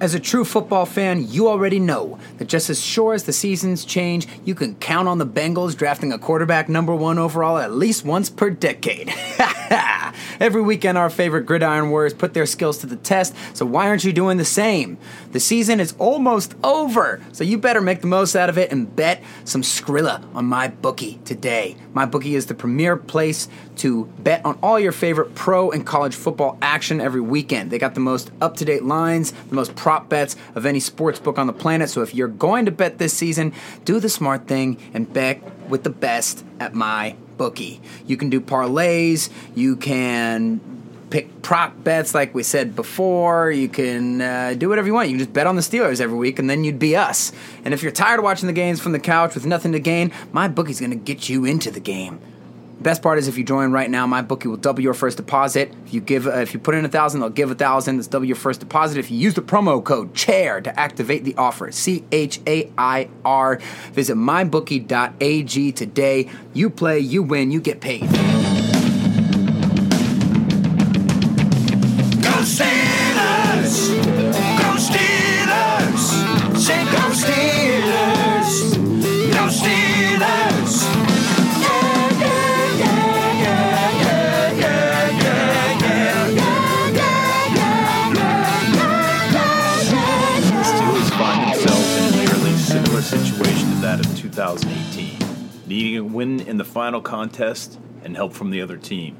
[0.00, 3.84] As a true football fan, you already know that just as sure as the seasons
[3.84, 8.02] change, you can count on the Bengals drafting a quarterback number one overall at least
[8.02, 9.12] once per decade.
[10.40, 14.02] Every weekend, our favorite gridiron warriors put their skills to the test, so why aren't
[14.02, 14.96] you doing the same?
[15.32, 18.96] The season is almost over, so you better make the most out of it and
[18.96, 21.76] bet some Skrilla on my bookie today.
[21.92, 23.48] My bookie is the premier place
[23.80, 27.70] to bet on all your favorite pro and college football action every weekend.
[27.70, 31.18] They got the most up to date lines, the most prop bets of any sports
[31.18, 31.90] book on the planet.
[31.90, 33.52] So if you're going to bet this season,
[33.84, 37.80] do the smart thing and bet with the best at my bookie.
[38.06, 40.60] You can do parlays, you can
[41.08, 43.50] pick prop bets like we said before.
[43.50, 45.08] You can uh, do whatever you want.
[45.08, 47.32] You can just bet on the Steelers every week, and then you'd be us.
[47.64, 50.12] And if you're tired of watching the games from the couch with nothing to gain,
[50.32, 52.20] my bookie's going to get you into the game.
[52.80, 55.70] Best part is if you join right now, my bookie will double your first deposit.
[55.84, 57.96] If you give, uh, if you put in a thousand, they'll give a thousand.
[57.96, 58.96] That's double your first deposit.
[58.96, 63.10] If you use the promo code CHAIR to activate the offer, C H A I
[63.22, 63.56] R.
[63.92, 66.30] Visit mybookie.ag today.
[66.54, 68.08] You play, you win, you get paid.
[94.58, 99.16] 2018, needing a win in the final contest and help from the other team.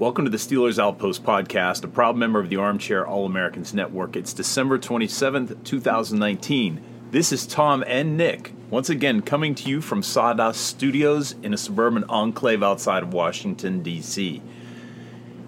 [0.00, 4.16] Welcome to the Steelers Outpost podcast, a proud member of the Armchair All Americans Network.
[4.16, 6.82] It's December 27th, 2019.
[7.12, 11.56] This is Tom and Nick, once again coming to you from Sawdust Studios in a
[11.56, 14.42] suburban enclave outside of Washington, D.C.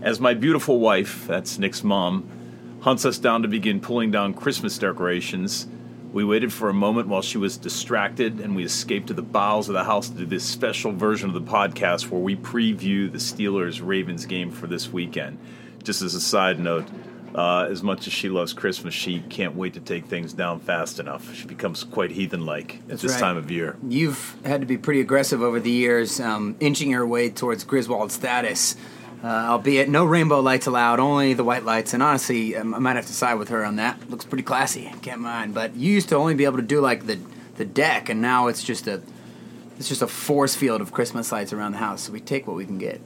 [0.00, 2.30] As my beautiful wife, that's Nick's mom,
[2.82, 5.66] hunts us down to begin pulling down Christmas decorations,
[6.12, 9.68] we waited for a moment while she was distracted and we escaped to the bowels
[9.68, 13.18] of the house to do this special version of the podcast where we preview the
[13.18, 15.38] Steelers Ravens game for this weekend.
[15.82, 16.86] Just as a side note,
[17.34, 20.98] uh, as much as she loves Christmas, she can't wait to take things down fast
[20.98, 21.34] enough.
[21.34, 23.20] She becomes quite heathen like at this right.
[23.20, 23.76] time of year.
[23.86, 28.12] You've had to be pretty aggressive over the years, um, inching your way towards Griswold
[28.12, 28.76] status.
[29.22, 31.92] Uh, albeit no rainbow lights allowed, only the white lights.
[31.92, 34.08] And honestly, um, I might have to side with her on that.
[34.08, 35.54] Looks pretty classy, can't mind.
[35.54, 37.18] But you used to only be able to do like the
[37.56, 39.02] the deck, and now it's just a
[39.76, 42.02] it's just a force field of Christmas lights around the house.
[42.02, 43.00] So we take what we can get.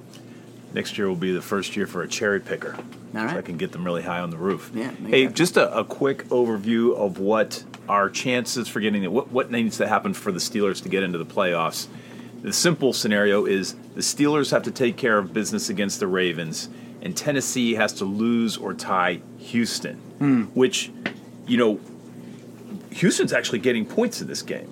[0.74, 2.76] Next year will be the first year for a cherry picker.
[3.14, 4.70] All So I can get them really high on the roof.
[4.74, 9.12] Yeah, Hey, just a, a quick overview of what our chances for getting it.
[9.12, 11.88] What, what needs to happen for the Steelers to get into the playoffs?
[12.42, 16.68] The simple scenario is the Steelers have to take care of business against the Ravens,
[17.00, 20.42] and Tennessee has to lose or tie Houston, Hmm.
[20.54, 20.90] which,
[21.46, 21.80] you know,
[22.90, 24.68] Houston's actually getting points in this game.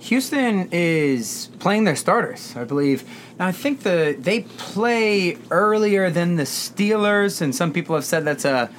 [0.00, 3.02] Houston is playing their starters, I believe.
[3.38, 8.24] Now I think the they play earlier than the Steelers, and some people have said
[8.24, 8.70] that's a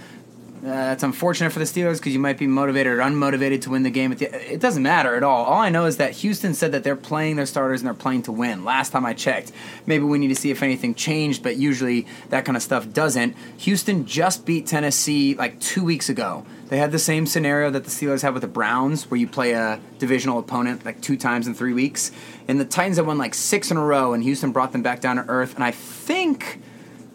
[0.62, 3.84] uh, that's unfortunate for the Steelers because you might be motivated or unmotivated to win
[3.84, 4.14] the game.
[4.14, 5.46] The, it doesn't matter at all.
[5.46, 8.24] All I know is that Houston said that they're playing their starters and they're playing
[8.24, 8.66] to win.
[8.66, 9.53] Last time I checked,
[9.86, 13.38] maybe we need to see if anything changed, but usually that kind of stuff doesn't.
[13.59, 16.46] Houston just beat Tennessee like two weeks ago.
[16.68, 19.53] They had the same scenario that the Steelers had with the Browns, where you play
[19.53, 22.12] a divisional opponent like two times in three weeks.
[22.47, 25.00] And the Titans had won like six in a row, and Houston brought them back
[25.00, 25.55] down to earth.
[25.55, 26.62] And I think,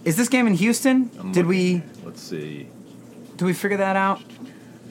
[0.04, 1.10] is this game in Houston?
[1.20, 1.48] I'm Did looking.
[1.48, 2.68] we Let's see.
[3.36, 4.22] Did we figure that out?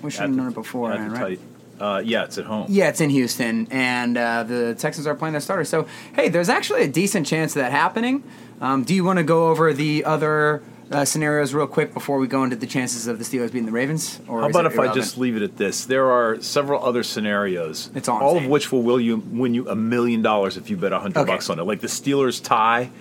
[0.02, 1.40] We should have known it before, the right?
[1.80, 2.68] Uh, yeah, it's at home.
[2.70, 5.70] Yeah, it's in Houston, and uh, the Texans are playing their starters.
[5.70, 8.24] So, hey, there's actually a decent chance of that happening.
[8.62, 10.62] Um, do you want to go over the other
[10.92, 13.72] uh, scenarios real quick before we go into the chances of the Steelers beating the
[13.72, 14.22] Ravens?
[14.28, 15.86] Or How about if I just leave it at this?
[15.86, 19.68] There are several other scenarios, It's all all of which will will you win you
[19.68, 21.32] a million dollars if you bet a hundred Okay.
[21.32, 21.64] bucks on it.
[21.64, 22.92] Like the Steelers tie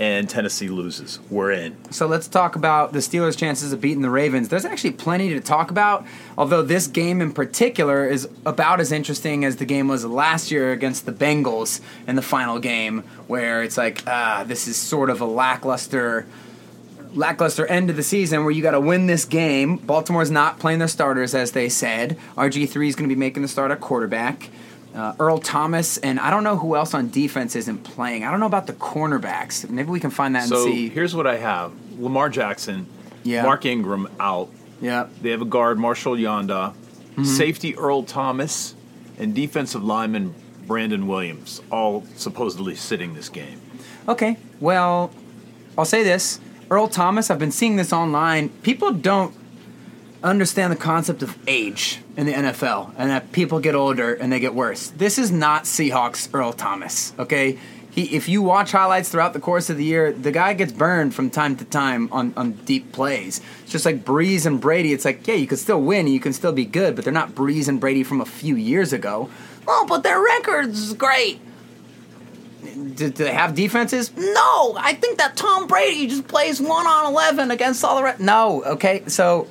[0.00, 1.20] and Tennessee loses.
[1.28, 1.76] We're in.
[1.92, 4.48] So let's talk about the Steelers' chances of beating the Ravens.
[4.48, 6.06] There's actually plenty to talk about,
[6.38, 10.72] although this game in particular is about as interesting as the game was last year
[10.72, 15.20] against the Bengals in the final game, where it's like, ah, this is sort of
[15.20, 16.26] a lackluster
[17.12, 19.76] lackluster end of the season where you got to win this game.
[19.78, 22.16] Baltimore's not playing their starters as they said.
[22.36, 24.48] RG3 is going to be making the start at quarterback.
[24.94, 28.24] Uh, Earl Thomas and I don't know who else on defense isn't playing.
[28.24, 29.68] I don't know about the cornerbacks.
[29.70, 30.88] Maybe we can find that So and see.
[30.88, 32.86] here's what I have: Lamar Jackson,
[33.22, 33.44] Yeah.
[33.44, 34.48] Mark Ingram out.
[34.80, 35.06] Yeah.
[35.22, 36.74] They have a guard, Marshal Yanda,
[37.12, 37.24] Mm-hmm.
[37.24, 38.74] safety Earl Thomas,
[39.18, 40.34] and defensive lineman
[40.66, 43.60] Brandon Williams, all supposedly sitting this game.
[44.08, 44.36] Okay.
[44.60, 45.10] Well,
[45.76, 46.40] I'll say this.
[46.70, 48.48] Earl Thomas, I've been seeing this online.
[48.62, 49.34] People don't
[50.22, 54.40] understand the concept of age in the NFL and that people get older and they
[54.40, 54.88] get worse.
[54.88, 57.58] This is not Seahawks Earl Thomas, okay?
[57.90, 61.14] He, if you watch highlights throughout the course of the year, the guy gets burned
[61.14, 63.40] from time to time on, on deep plays.
[63.62, 64.92] It's just like Brees and Brady.
[64.92, 67.12] It's like, yeah, you can still win and you can still be good, but they're
[67.12, 69.28] not Brees and Brady from a few years ago.
[69.66, 71.40] Oh, but their record's great.
[72.62, 74.14] Do, do they have defenses?
[74.16, 78.20] No, I think that Tom Brady just plays one on eleven against all the rest.
[78.20, 79.48] No, okay, so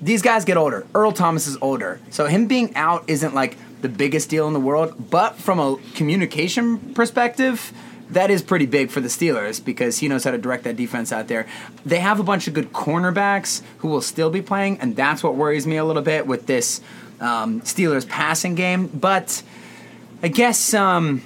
[0.00, 0.86] these guys get older.
[0.94, 4.60] Earl Thomas is older, so him being out isn't like the biggest deal in the
[4.60, 5.10] world.
[5.10, 7.72] But from a communication perspective,
[8.10, 11.12] that is pretty big for the Steelers because he knows how to direct that defense
[11.12, 11.46] out there.
[11.84, 15.34] They have a bunch of good cornerbacks who will still be playing, and that's what
[15.34, 16.80] worries me a little bit with this
[17.20, 18.88] um, Steelers passing game.
[18.88, 19.42] But
[20.22, 20.74] I guess.
[20.74, 21.22] Um,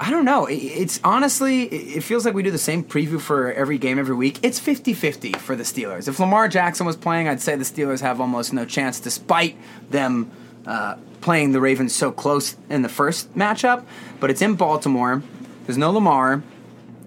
[0.00, 0.46] I don't know.
[0.48, 4.38] It's honestly, it feels like we do the same preview for every game every week.
[4.42, 6.06] It's 50 50 for the Steelers.
[6.06, 9.56] If Lamar Jackson was playing, I'd say the Steelers have almost no chance despite
[9.90, 10.30] them
[10.66, 13.84] uh, playing the Ravens so close in the first matchup.
[14.20, 15.22] But it's in Baltimore.
[15.66, 16.42] There's no Lamar.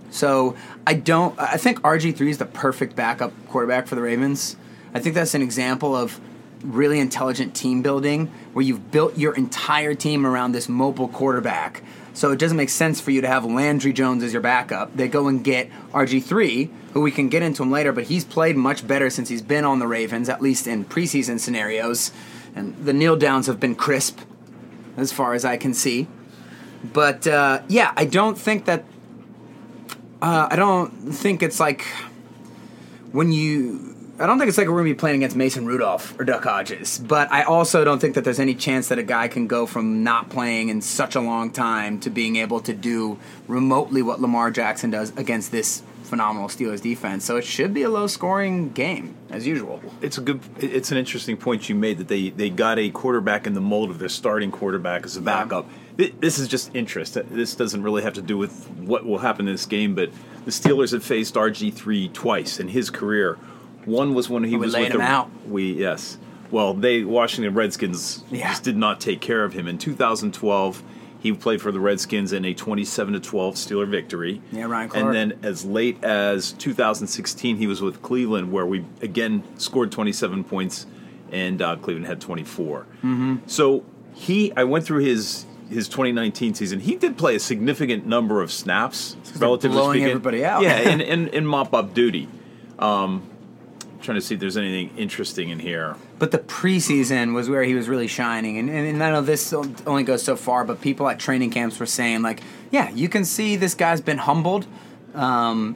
[0.10, 1.38] So I don't.
[1.40, 4.58] I think RG3 is the perfect backup quarterback for the Ravens.
[4.94, 6.20] I think that's an example of
[6.62, 11.82] really intelligent team building where you've built your entire team around this mobile quarterback.
[12.14, 14.96] So it doesn't make sense for you to have Landry Jones as your backup.
[14.96, 18.58] They go and get RG3, who we can get into him later, but he's played
[18.58, 22.12] much better since he's been on the Ravens, at least in preseason scenarios.
[22.54, 24.20] And the kneel downs have been crisp,
[24.98, 26.08] as far as I can see.
[26.84, 28.84] But uh, yeah, I don't think that
[30.22, 31.86] uh, I don't think it's like
[33.12, 33.91] when you.
[34.22, 36.44] I don't think it's like we're going to be playing against Mason Rudolph or Duck
[36.44, 39.66] Hodges, but I also don't think that there's any chance that a guy can go
[39.66, 44.22] from not playing in such a long time to being able to do remotely what
[44.22, 47.24] Lamar Jackson does against this phenomenal Steelers defense.
[47.24, 49.82] So it should be a low scoring game, as usual.
[50.02, 50.42] It's a good.
[50.60, 53.90] It's an interesting point you made that they they got a quarterback in the mold
[53.90, 55.68] of their starting quarterback as a backup.
[55.98, 57.18] Thi- This is just interest.
[57.30, 60.10] This doesn't really have to do with what will happen in this game, but
[60.46, 63.38] the Steelers have faced RG three twice in his career.
[63.86, 65.30] One was when he We was laid with him the out.
[65.48, 66.18] we yes.
[66.52, 68.50] Well, they Washington Redskins Yeah.
[68.50, 70.84] just did not take care of him in 2012.
[71.20, 74.42] He played for the Redskins in a 27 to 12 Steeler victory.
[74.52, 75.06] Yeah, Ryan Clark.
[75.06, 80.44] And then as late as 2016, he was with Cleveland, where we again scored 27
[80.44, 80.88] points,
[81.32, 82.80] and uh, Cleveland had 24.
[82.82, 83.36] Mm-hmm.
[83.46, 86.82] So he, I went through his his 2019 season.
[86.82, 90.10] He did play a significant number of snaps, relatively blowing speaking.
[90.10, 90.64] everybody out.
[90.64, 92.28] Yeah, in, in, in mop up duty.
[92.78, 93.30] Um,
[94.02, 95.96] trying to see if there's anything interesting in here.
[96.20, 99.54] But the preseason was where he was really shining, and, and, and I know this
[99.54, 103.26] only goes so far, but people at training camps were saying like, yeah, you can
[103.26, 104.66] see this guy's been humbled.
[105.14, 105.76] Um,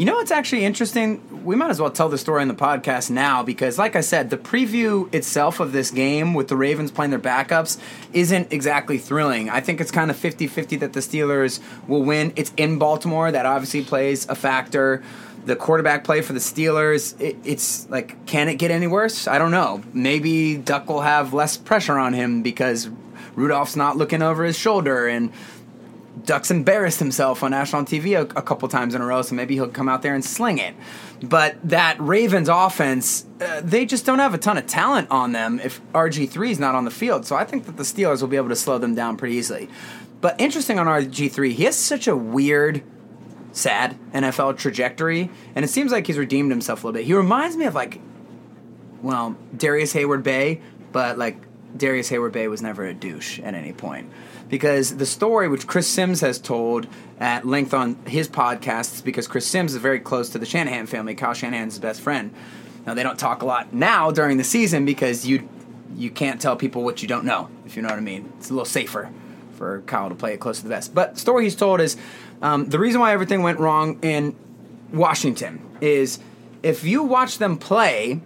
[0.00, 1.44] you know what's actually interesting?
[1.44, 4.30] We might as well tell the story on the podcast now because, like I said,
[4.30, 7.78] the preview itself of this game with the Ravens playing their backups
[8.14, 9.50] isn't exactly thrilling.
[9.50, 12.32] I think it's kind of 50 50 that the Steelers will win.
[12.34, 15.02] It's in Baltimore, that obviously plays a factor
[15.50, 19.26] the quarterback play for the Steelers, it, it's like, can it get any worse?
[19.26, 19.82] I don't know.
[19.92, 22.88] Maybe Duck will have less pressure on him because
[23.34, 25.32] Rudolph's not looking over his shoulder and
[26.24, 29.54] Duck's embarrassed himself on national TV a, a couple times in a row, so maybe
[29.54, 30.76] he'll come out there and sling it.
[31.20, 35.58] But that Ravens offense, uh, they just don't have a ton of talent on them
[35.58, 37.26] if RG3 is not on the field.
[37.26, 39.68] So I think that the Steelers will be able to slow them down pretty easily.
[40.20, 42.84] But interesting on RG3, he has such a weird
[43.52, 47.06] sad NFL trajectory, and it seems like he's redeemed himself a little bit.
[47.06, 48.00] He reminds me of like,
[49.02, 50.60] well, Darrius Heyward-Bey,
[50.92, 51.36] but like
[51.76, 54.10] Darrius Heyward-Bey was never a douche at any point.
[54.48, 56.88] Because the story which Chris Sims has told
[57.20, 61.14] at length on his podcasts, because Chris Sims is very close to the Shanahan family.
[61.14, 62.34] Kyle Shanahan's best friend.
[62.86, 65.48] Now they don't talk a lot now during the season because you
[65.96, 68.32] you can't tell people what you don't know, if you know what I mean.
[68.38, 69.10] It's a little safer
[69.52, 70.94] for Kyle to play it close to the vest.
[70.94, 71.96] But the story he's told is
[72.42, 74.34] um, the reason why everything went wrong in
[74.92, 76.18] Washington is
[76.62, 78.20] if you watch them play,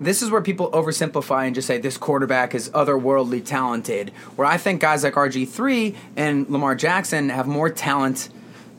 [0.00, 4.10] this is where people oversimplify and just say this quarterback is otherworldly talented.
[4.36, 8.30] Where I think guys like RG3 and Lamar Jackson have more talent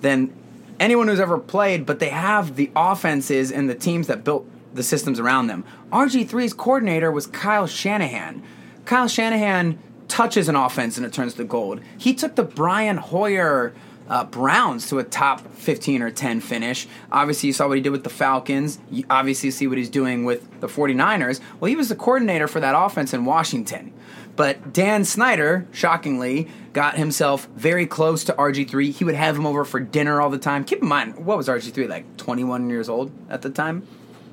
[0.02, 0.34] than
[0.80, 4.82] anyone who's ever played, but they have the offenses and the teams that built the
[4.84, 5.64] systems around them.
[5.92, 8.42] RG3's coordinator was Kyle Shanahan.
[8.86, 11.82] Kyle Shanahan touches an offense and it turns to gold.
[11.98, 13.74] He took the Brian Hoyer
[14.12, 16.86] uh, Browns to a top 15 or 10 finish.
[17.14, 18.78] Obviously, you saw what he did with the Falcons.
[18.92, 21.40] You obviously see what he's doing with the 49ers.
[21.60, 23.94] Well, he was the coordinator for that offense in Washington.
[24.36, 28.92] But Dan Snyder, shockingly, got himself very close to RG3.
[28.92, 30.66] He would have him over for dinner all the time.
[30.66, 33.88] Keep in mind, what was RG3, like 21 years old at the time?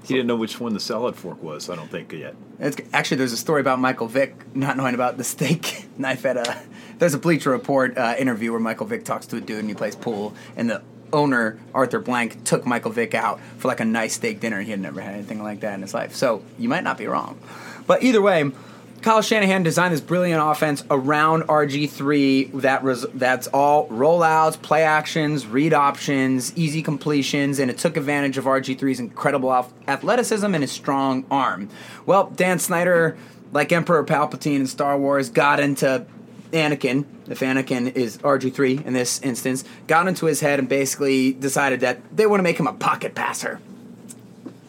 [0.04, 1.68] He didn't know which one the salad fork was.
[1.68, 2.34] I don't think yet.
[2.58, 6.36] It's, actually, there's a story about Michael Vick not knowing about the steak knife at
[6.36, 6.60] a.
[6.98, 9.74] There's a Bleacher Report uh, interview where Michael Vick talks to a dude and he
[9.74, 14.14] plays pool, and the owner Arthur Blank took Michael Vick out for like a nice
[14.14, 16.14] steak dinner, and he had never had anything like that in his life.
[16.14, 17.38] So you might not be wrong,
[17.86, 18.50] but either way.
[19.08, 25.46] Kyle Shanahan designed this brilliant offense around RG3 that res- that's all rollouts, play actions,
[25.46, 29.50] read options, easy completions, and it took advantage of RG3's incredible
[29.86, 31.70] athleticism and his strong arm.
[32.04, 33.16] Well, Dan Snyder,
[33.50, 36.04] like Emperor Palpatine in Star Wars, got into
[36.52, 41.80] Anakin, if Anakin is RG3 in this instance, got into his head and basically decided
[41.80, 43.58] that they want to make him a pocket passer.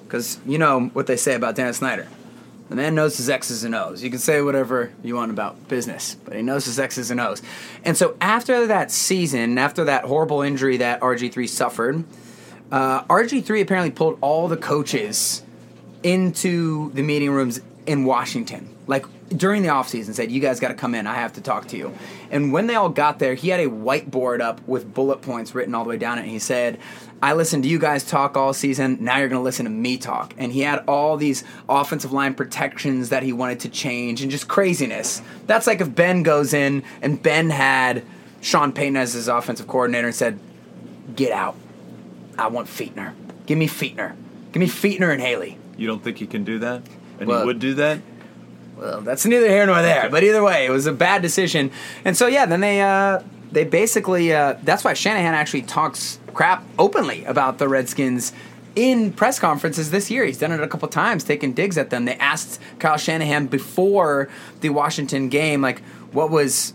[0.05, 2.07] Because you know what they say about Dan Snyder.
[2.69, 4.03] The man knows his X's and O's.
[4.03, 7.41] You can say whatever you want about business, but he knows his X's and O's.
[7.83, 12.03] And so after that season, after that horrible injury that RG3 suffered,
[12.71, 15.41] uh, RG3 apparently pulled all the coaches
[16.03, 18.69] into the meeting rooms in Washington.
[18.85, 21.07] Like during the offseason, said, You guys got to come in.
[21.07, 21.91] I have to talk to you.
[22.29, 25.73] And when they all got there, he had a whiteboard up with bullet points written
[25.73, 26.21] all the way down it.
[26.21, 26.77] And he said,
[27.21, 28.97] I listened to you guys talk all season.
[29.01, 30.35] Now you're going to listen to me talk.
[30.37, 34.47] And he had all these offensive line protections that he wanted to change and just
[34.47, 35.23] craziness.
[35.47, 38.05] That's like if Ben goes in and Ben had
[38.41, 40.39] Sean Payton as his offensive coordinator and said,
[41.15, 41.55] Get out.
[42.37, 43.15] I want Fichtner.
[43.47, 44.15] Give me Fichtner.
[44.51, 45.57] Give me Fichtner and Haley.
[45.75, 46.83] You don't think he can do that?
[47.19, 47.99] And he would do that?
[48.77, 50.09] Well, that's neither here nor there.
[50.09, 51.71] But either way, it was a bad decision.
[52.05, 53.21] And so yeah, then they uh,
[53.51, 58.31] they basically uh, that's why Shanahan actually talks crap openly about the Redskins
[58.75, 60.23] in press conferences this year.
[60.23, 62.05] He's done it a couple times, taking digs at them.
[62.05, 64.29] They asked Kyle Shanahan before
[64.61, 65.81] the Washington game, like,
[66.13, 66.73] what was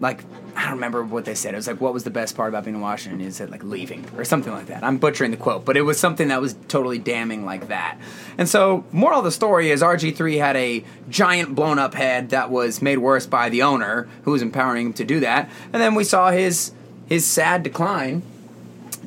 [0.00, 0.24] like
[0.56, 1.54] I don't remember what they said.
[1.54, 3.20] It was like, what was the best part about being in Washington?
[3.20, 4.84] He said like leaving or something like that.
[4.84, 7.98] I'm butchering the quote, but it was something that was totally damning like that.
[8.38, 12.50] And so, moral of the story is RG3 had a giant blown up head that
[12.50, 15.50] was made worse by the owner who was empowering him to do that.
[15.72, 16.72] And then we saw his
[17.08, 18.22] his sad decline.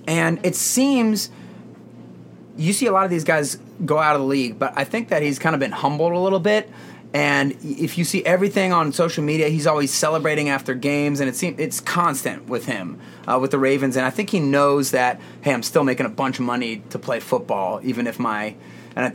[0.05, 1.29] And it seems
[2.57, 5.09] you see a lot of these guys go out of the league, but I think
[5.09, 6.69] that he's kind of been humbled a little bit.
[7.13, 11.35] And if you see everything on social media, he's always celebrating after games, and it
[11.35, 13.95] seems it's constant with him uh, with the Ravens.
[13.95, 16.99] And I think he knows that hey, I'm still making a bunch of money to
[16.99, 18.55] play football, even if my
[18.95, 19.13] and I,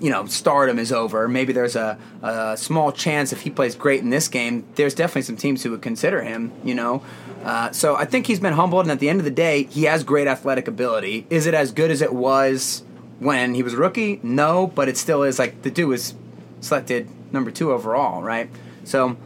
[0.00, 1.28] you know stardom is over.
[1.28, 4.66] Maybe there's a, a small chance if he plays great in this game.
[4.74, 6.52] There's definitely some teams who would consider him.
[6.64, 7.04] You know,
[7.44, 9.84] uh, so I think he's been humbled, and at the end of the day, he
[9.84, 11.24] has great athletic ability.
[11.30, 12.82] Is it as good as it was
[13.20, 14.18] when he was a rookie?
[14.24, 15.38] No, but it still is.
[15.38, 16.14] Like the dude was
[16.60, 18.50] selected number two overall, right?
[18.84, 19.16] So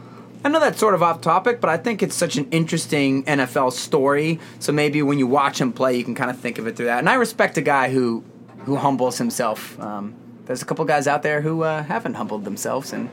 [0.45, 3.71] I know that's sort of off topic, but I think it's such an interesting NFL
[3.71, 4.39] story.
[4.59, 6.87] So maybe when you watch him play, you can kind of think of it through
[6.87, 6.99] that.
[6.99, 8.23] And I respect a guy who
[8.65, 9.79] who humbles himself.
[9.79, 13.09] Um, there's a couple guys out there who uh, haven't humbled themselves, and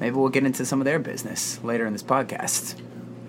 [0.00, 2.80] maybe we'll get into some of their business later in this podcast.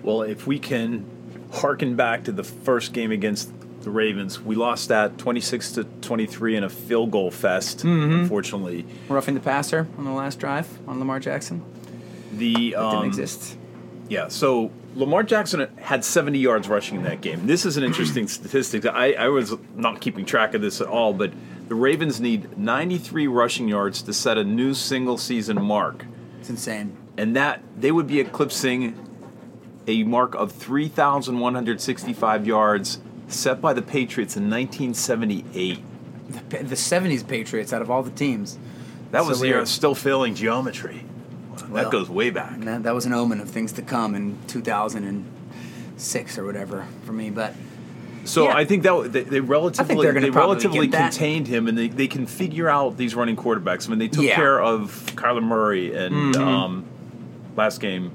[0.02, 1.06] Well, if we can
[1.52, 3.52] harken back to the first game against
[3.84, 8.20] the Ravens, we lost that 26 to 23 in a field goal fest, Mm-hmm.
[8.20, 8.86] unfortunately.
[9.08, 11.62] Roughing the passer on the last drive on Lamar Jackson
[12.32, 13.56] The didn't um, exist.
[14.08, 17.46] Yeah, so Lamar Jackson had 70 yards rushing in that game.
[17.46, 18.84] This is an interesting statistic.
[18.86, 21.32] I, I was not keeping track of this at all, but
[21.68, 26.04] the Ravens need 93 rushing yards to set a new single season mark.
[26.40, 26.96] It's insane.
[27.16, 28.98] And that they would be eclipsing
[29.86, 35.78] a mark of 3,165 yards set by the Patriots in 1978.
[36.28, 38.58] The, the '70s Patriots out of all the teams.
[39.10, 39.56] That So was the weird.
[39.56, 41.04] era still failing geometry.
[41.70, 42.58] Well, that goes way back.
[42.60, 47.30] That, that was an omen of things to come in 2006 or whatever for me.
[47.30, 47.54] But
[48.24, 48.56] So Yeah.
[48.56, 52.68] I think that they, they relatively probably relatively contained him, and they, they can figure
[52.68, 53.86] out these running quarterbacks.
[53.86, 54.32] I mean, they took Yeah.
[54.32, 54.40] Mm-hmm.
[54.40, 56.84] care of Kyler Murray and um,
[57.56, 58.10] last game.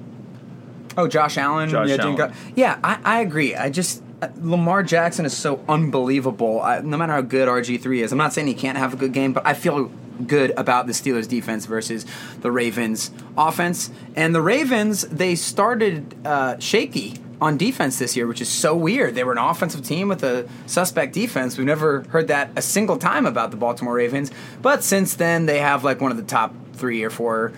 [0.98, 1.70] Oh, Josh Allen.
[1.70, 2.16] Josh yeah, Allen.
[2.16, 3.56] go- yeah, I, I agree.
[3.56, 4.04] I just
[4.41, 6.61] Lamar Jackson is so unbelievable.
[6.61, 8.97] I, no matter how good RG three is, I'm not saying he can't have a
[8.97, 9.91] good game, but I feel
[10.25, 12.05] good about the Steelers defense versus
[12.41, 13.89] the Ravens offense.
[14.15, 19.15] And the Ravens, they started uh, shaky on defense this year, which is so weird.
[19.15, 21.57] They were an offensive team with a suspect defense.
[21.57, 24.31] We've never heard that a single time about the Baltimore Ravens.
[24.61, 27.53] But since then, they have like one of the top three or four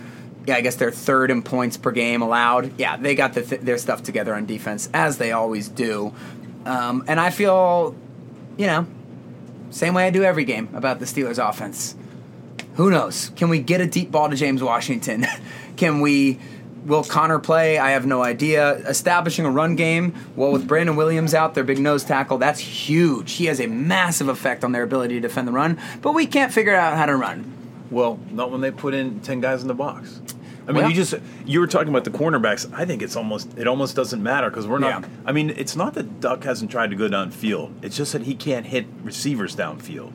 [0.47, 2.79] yeah, I guess they're third in points per game allowed.
[2.79, 6.13] Yeah, they got the th- their stuff together on defense as they always do,
[6.65, 7.95] um, and I feel,
[8.57, 8.85] you know,
[9.69, 11.95] same way I do every game about the Steelers' offense.
[12.75, 13.31] Who knows?
[13.35, 15.25] Can we get a deep ball to James Washington?
[15.77, 16.39] Can we?
[16.85, 17.77] Will Conner play?
[17.77, 18.73] I have no idea.
[18.87, 23.33] Establishing a run game, well, with Brandon Williams out, their big nose tackle, that's huge.
[23.33, 26.51] He has a massive effect on their ability to defend the run, but we can't
[26.51, 27.53] figure out how to run.
[27.91, 30.21] Well, not when they put in ten guys in the box.
[30.67, 31.15] I mean, you just
[31.45, 32.71] you were talking about the cornerbacks.
[32.73, 35.01] I think it's almost it almost doesn't matter because we're not.
[35.01, 35.09] Yeah.
[35.25, 37.83] I mean, it's not that Duck hasn't tried to go downfield.
[37.83, 40.11] It's just that he can't hit receivers downfield.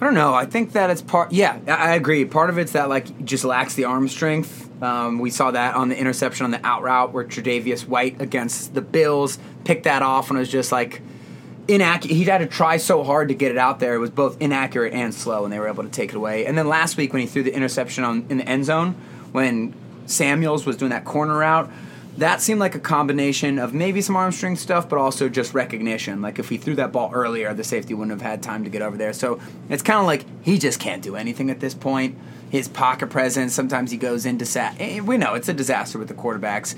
[0.00, 0.32] I don't know.
[0.34, 1.32] I think that it's part.
[1.32, 2.24] Yeah, I I agree.
[2.24, 4.64] Part of it's that like just lacks the arm strength.
[4.82, 8.74] Um, we saw that on the interception on the out route where Tre'Davious White against
[8.74, 11.02] the Bills picked that off and it was just like
[11.66, 12.14] inaccurate.
[12.14, 13.94] He had to try so hard to get it out there.
[13.94, 16.46] It was both inaccurate and slow, and they were able to take it away.
[16.46, 18.94] And then last week when he threw the interception on in the end zone
[19.32, 19.74] when
[20.06, 21.70] Samuels was doing that corner route.
[22.16, 26.20] That seemed like a combination of maybe some arm strength stuff, but also just recognition.
[26.20, 28.82] Like if he threw that ball earlier, the safety wouldn't have had time to get
[28.82, 29.12] over there.
[29.12, 32.18] So it's kind of like he just can't do anything at this point.
[32.50, 36.08] His pocket presence, sometimes he goes into sa- eh, We know it's a disaster with
[36.08, 36.74] the quarterbacks.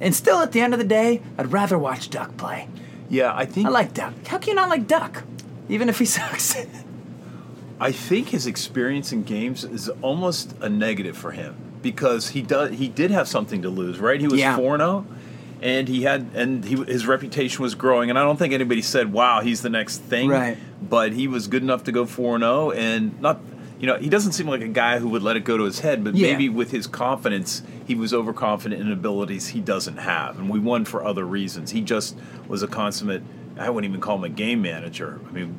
[0.00, 2.68] And still, at the end of the day, I'd rather watch Duck play.
[3.08, 4.14] Yeah, I think I like Duck.
[4.26, 5.22] How can you not like Duck?
[5.68, 6.56] Even if he sucks.
[7.80, 12.78] I think his experience in games is almost a negative for him because he does
[12.78, 14.20] he did have something to lose, right?
[14.20, 14.56] He was yeah.
[14.56, 15.06] zero, oh,
[15.60, 19.12] and he had and he his reputation was growing, and I don't think anybody said,
[19.12, 20.56] "Wow, he's the next thing." Right.
[20.80, 23.40] But he was good enough to go four and zero, and not.
[23.78, 25.80] You know, he doesn't seem like a guy who would let it go to his
[25.80, 26.30] head, but Yeah.
[26.30, 30.38] maybe with his confidence, he was overconfident in abilities he doesn't have.
[30.38, 31.72] And we won for other reasons.
[31.72, 33.24] He just was a consummate,
[33.58, 35.18] I wouldn't even call him a game manager.
[35.28, 35.56] I mean,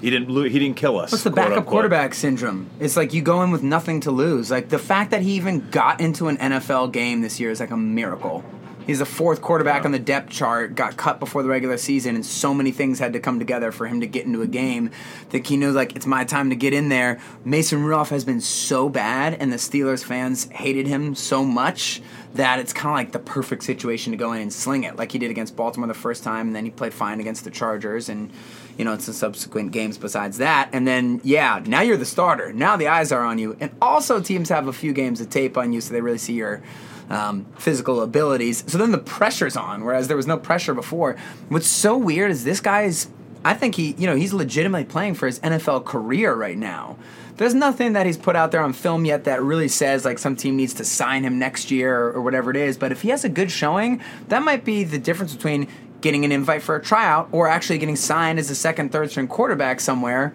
[0.00, 1.12] he didn't lo- he didn't kill us.
[1.12, 1.66] What's the backup unquote.
[1.72, 2.70] quarterback syndrome?
[2.80, 4.50] It's like you go in with nothing to lose.
[4.50, 7.70] Like the fact that he even got into an NFL game this year is like
[7.70, 8.44] a miracle.
[8.88, 12.24] He's the fourth quarterback on the depth chart, got cut before the regular season, and
[12.24, 14.92] so many things had to come together for him to get into a game.
[15.28, 17.20] That he knows like it's my time to get in there.
[17.44, 22.00] Mason Rudolph has been so bad, and the Steelers fans hated him so much
[22.32, 25.12] that it's kind of like the perfect situation to go in and sling it, like
[25.12, 28.08] he did against Baltimore the first time, and then he played fine against the Chargers,
[28.08, 28.30] and
[28.78, 30.70] you know, the subsequent games besides that.
[30.72, 32.52] And then, yeah, now you're the starter.
[32.52, 33.56] Now the eyes are on you.
[33.60, 36.34] And also, teams have a few games of tape on you, so they really see
[36.34, 36.62] your
[37.10, 38.62] um, physical abilities.
[38.66, 41.16] So then the pressure's on, whereas there was no pressure before.
[41.48, 43.08] What's so weird is this guy's,
[43.44, 46.96] I think he, you know, he's legitimately playing for his NFL career right now.
[47.36, 50.34] There's nothing that he's put out there on film yet that really says like some
[50.34, 52.76] team needs to sign him next year or, or whatever it is.
[52.76, 55.68] But if he has a good showing, that might be the difference between
[56.00, 59.28] getting an invite for a tryout or actually getting signed as a second, third string
[59.28, 60.32] quarterback somewhere.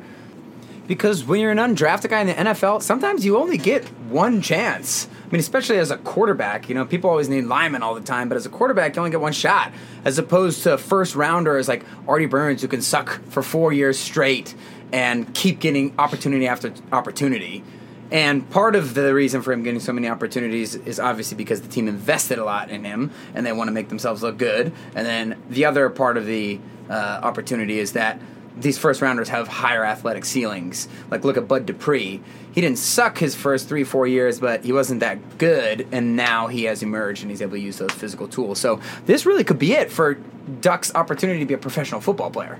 [0.86, 5.08] Because when you're an undrafted guy in the NFL, sometimes you only get one chance.
[5.26, 8.28] I mean, especially as a quarterback, you know, people always need linemen all the time,
[8.28, 9.72] but as a quarterback, you only get one shot.
[10.04, 14.54] As opposed to first rounders like Artie Burns, who can suck for four years straight
[14.92, 17.64] and keep getting opportunity after opportunity.
[18.12, 21.68] And part of the reason for him getting so many opportunities is obviously because the
[21.68, 24.72] team invested a lot in him and they want to make themselves look good.
[24.96, 28.20] And then the other part of the uh, opportunity is that
[28.56, 30.88] these first rounders have higher athletic ceilings.
[31.10, 32.22] Like look at Bud Dupree.
[32.52, 36.48] He didn't suck his first three, four years, but he wasn't that good, and now
[36.48, 38.60] he has emerged and he's able to use those physical tools.
[38.60, 40.16] So this really could be it for
[40.62, 42.60] Duck's opportunity to be a professional football player.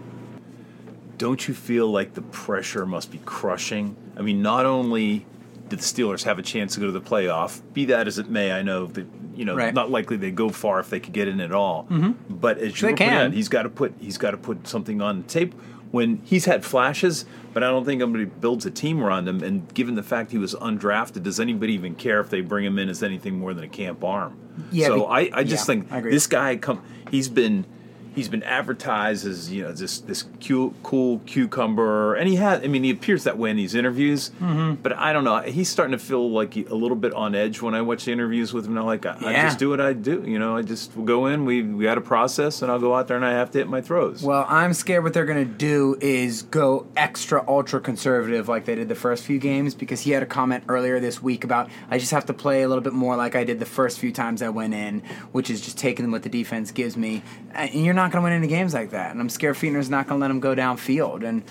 [1.18, 3.96] Don't you feel like the pressure must be crushing?
[4.18, 5.26] I mean, not only
[5.70, 8.30] did the Steelers have a chance to go to the playoff, be that as it
[8.30, 9.74] may, I know that you know Right.
[9.74, 11.88] not likely they go far if they could get in at all.
[11.90, 12.36] Mm-hmm.
[12.36, 13.28] But as you can.
[13.28, 15.54] out, he's got to put he's got to put something on tape
[15.92, 17.26] when he's had flashes.
[17.54, 19.44] But I don't think anybody builds a team around him.
[19.44, 22.78] And given the fact he was undrafted, does anybody even care if they bring him
[22.80, 24.38] in as anything more than a camp arm?
[24.72, 27.66] Yeah, So be- I, I just yeah, think I this guy come he's been
[28.14, 32.64] he's been advertised as you know this this cu- cool cucumber, and he has.
[32.64, 34.32] I mean, he appears that way in these interviews.
[34.40, 34.76] Mm-hmm.
[34.76, 35.40] But I don't know.
[35.42, 38.12] He's starting to feel like he- a little bit on edge when I watch the
[38.12, 38.74] interviews with him.
[38.76, 40.24] Now, like I, I just do what I do.
[40.26, 41.46] You know, I just go in.
[41.46, 43.68] We we got a process, and I'll go out there and I have to hit
[43.68, 44.24] my throws.
[44.24, 48.76] Well, I'm scared what they're going to do is go extra ultra conservative like they
[48.76, 51.98] did the first few games because he had a comment earlier this week about I
[51.98, 54.42] just have to play a little bit more like I did the first few times
[54.42, 57.24] I went in, which is just taking what the defense gives me.
[57.54, 59.12] And you're not going to win any games like that.
[59.12, 61.28] And I'm scared Fichtner's not going to let him go downfield.
[61.28, 61.44] And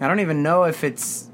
[0.00, 1.28] I don't even know if it's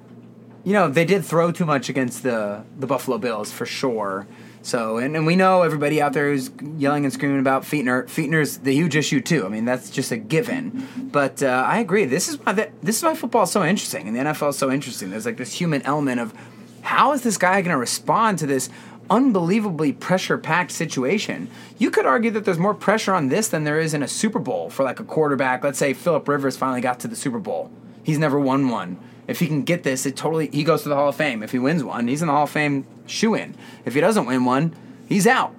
[0.64, 4.26] you know, they did throw too much against the the Buffalo Bills for sure.
[4.62, 8.04] So, and, and we know everybody out there who's yelling and screaming about Fichtner.
[8.04, 9.46] Fichtner's the huge issue too.
[9.46, 10.86] I mean, that's just a given.
[11.10, 12.04] But uh, I agree.
[12.04, 14.58] This is why the, this is why football is so interesting, and the NFL is
[14.58, 15.08] so interesting.
[15.08, 16.34] There's like this human element of
[16.82, 18.68] how is this guy going to respond to this
[19.10, 21.48] unbelievably pressure-packed situation?
[21.76, 24.38] You could argue that there's more pressure on this than there is in a Super
[24.38, 25.62] Bowl for like a quarterback.
[25.62, 27.70] Let's say Philip Rivers finally got to the Super Bowl.
[28.02, 28.98] He's never won one.
[29.26, 31.42] If he can get this, it totally he goes to the Hall of Fame.
[31.42, 33.54] If he wins one, he's in the Hall of Fame shoe in.
[33.84, 34.74] If he doesn't win one,
[35.08, 35.54] he's out.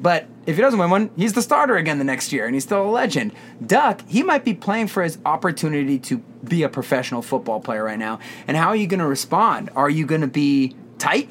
[0.00, 2.64] But if he doesn't win one, he's the starter again the next year, and he's
[2.64, 3.32] still a legend.
[3.64, 7.98] Duck, he might be playing for his opportunity to be a professional football player right
[7.98, 8.18] now.
[8.48, 9.70] And how are you going to respond?
[9.76, 11.28] Are you going to be tight?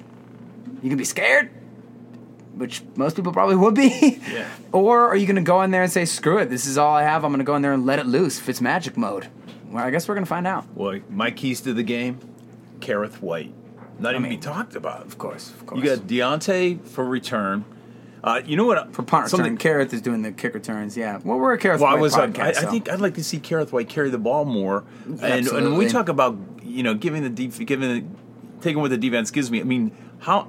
[0.82, 1.50] You going to be scared?
[2.56, 4.20] Which most people probably would be.
[4.32, 4.48] Yeah.
[4.72, 6.94] or are you going to go in there and say, screw it, this is all
[6.96, 7.24] I have.
[7.24, 9.28] I'm going to go in there and let it loose if it's magic mode?
[9.70, 10.66] Well, I guess we're going to find out.
[10.76, 12.20] Well, my keys to the game,
[12.80, 13.54] Kerrith Whyte.
[14.00, 15.06] Not even mean, be talked about.
[15.06, 15.82] Of course, of course.
[15.82, 17.64] You got Diontae for return.
[18.24, 18.94] Uh, you know what?
[18.94, 19.80] for punt something- return.
[19.88, 20.98] Kerrith is doing the kick returns.
[20.98, 21.20] Yeah.
[21.24, 22.16] Well, we're a Kerrith Well, I White was.
[22.16, 22.40] uh, podcast.
[22.42, 24.84] I, I so- think I'd like to see Kerrith Whyte carry the ball more.
[25.06, 28.04] And, and when we talk about you know giving the def- giving the,
[28.62, 30.48] taking what the defense gives me, I mean how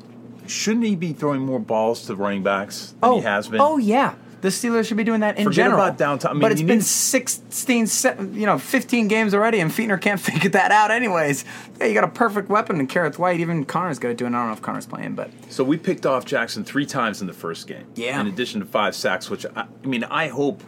[0.52, 3.60] shouldn't he be throwing more balls to the running backs than oh, he has been?
[3.60, 4.14] Oh yeah.
[4.42, 5.80] The Steelers should be doing that in Forget general.
[5.84, 6.30] about downtown.
[6.30, 10.00] I mean, but it's been need- 16, se- you know, 15 games already, and Fichtner
[10.00, 11.44] can't figure that out anyways.
[11.78, 13.38] Yeah, you got a perfect weapon in Kerrith Whyte.
[13.38, 14.30] Even Conner's got to do it.
[14.30, 17.28] I don't know if Conner's playing, but So we picked off Jackson three times in
[17.28, 17.86] the first game.
[17.94, 18.20] Yeah.
[18.20, 20.64] In addition to five sacks, which I, I mean, I hope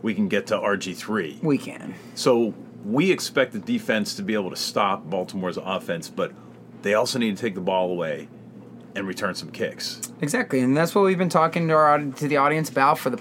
[0.00, 1.38] we can get to RG three.
[1.42, 1.96] we can.
[2.14, 6.32] So we expect the defense to be able to stop Baltimore's offense, but
[6.80, 8.28] they also need to take the ball away
[8.94, 10.00] and return some kicks.
[10.20, 13.20] Exactly, and that's what we've been talking to our to the audience about for the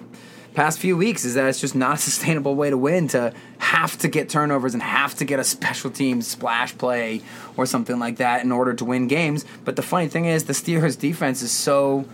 [0.54, 1.26] past few weeks.
[1.26, 4.74] Is that it's just not a sustainable way to win to have to get turnovers
[4.74, 7.22] and have to get a special team splash play
[7.56, 9.46] or something like that in order to win games.
[9.66, 12.06] But the funny thing is, the Steelers' defense is so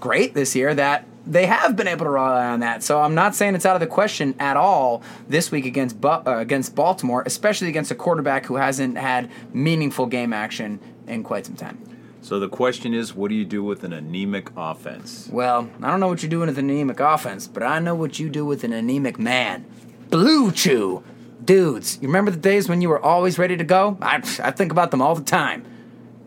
[0.00, 2.82] great this year that they have been able to rely on that.
[2.82, 6.22] So I'm not saying it's out of the question at all this week against uh,
[6.26, 11.56] against Baltimore, especially against a quarterback who hasn't had meaningful game action in quite some
[11.56, 11.89] time.
[12.22, 15.28] So the question is, what do you do with an anemic offense?
[15.32, 18.18] Well, I don't know what you're doing with an anemic offense, but I know what
[18.18, 19.64] you do with an anemic man.
[20.10, 21.02] Blue Chew.
[21.42, 23.96] Dudes, you remember the days when you were always ready to go?
[24.02, 25.64] I, I think about them all the time.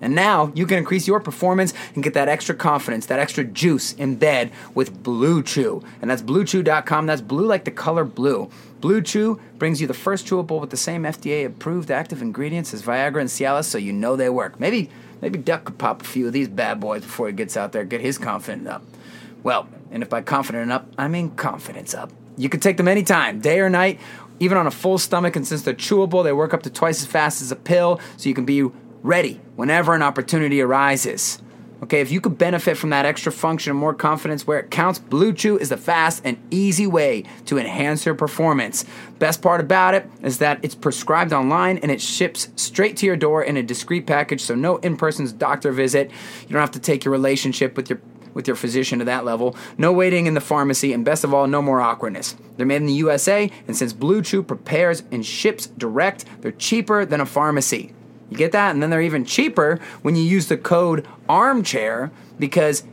[0.01, 3.93] And now you can increase your performance and get that extra confidence, that extra juice
[3.93, 5.81] in bed with Blue Chew.
[6.01, 7.05] And that's bluechew.com.
[7.05, 8.49] That's blue like the color blue.
[8.81, 12.81] Blue Chew brings you the first chewable with the same FDA approved active ingredients as
[12.81, 14.59] Viagra and Cialis, so you know they work.
[14.59, 14.89] Maybe
[15.23, 17.85] maybe Duck could pop a few of these bad boys before he gets out there,
[17.85, 18.83] get his confidence up.
[19.41, 22.11] Well, and if by confident up, I mean confidence up.
[22.35, 24.01] You can take them anytime, day or night,
[24.41, 27.07] even on a full stomach, and since they're chewable, they work up to twice as
[27.07, 28.63] fast as a pill, so you can be
[29.01, 31.41] ready whenever an opportunity arises.
[31.83, 34.99] Okay, if you could benefit from that extra function and more confidence where it counts,
[34.99, 38.85] Blue Chew is the fast and easy way to enhance your performance.
[39.19, 43.17] Best part about it is that it's prescribed online and it ships straight to your
[43.17, 46.09] door in a discreet package, so no in-person doctor visit.
[46.43, 47.99] You don't have to take your relationship with your
[48.33, 49.55] with your physician to that level.
[49.77, 52.35] No waiting in the pharmacy, and best of all, no more awkwardness.
[52.55, 57.05] They're made in the USA, and since Blue Chew prepares and ships direct, they're cheaper
[57.05, 57.93] than a pharmacy.
[58.29, 58.71] You get that?
[58.71, 62.83] And then they're even cheaper when you use the code ARMCHAIR because